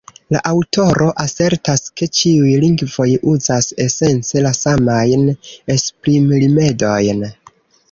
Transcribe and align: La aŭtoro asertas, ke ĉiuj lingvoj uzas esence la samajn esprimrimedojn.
La 0.35 0.39
aŭtoro 0.51 1.09
asertas, 1.23 1.83
ke 2.01 2.07
ĉiuj 2.19 2.55
lingvoj 2.63 3.07
uzas 3.35 3.69
esence 3.87 4.43
la 4.47 4.55
samajn 4.63 5.29
esprimrimedojn. 5.77 7.25